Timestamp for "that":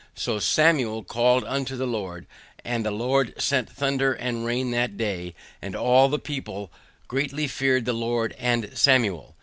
4.71-4.97